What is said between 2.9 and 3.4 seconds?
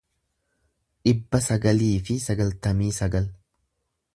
sagal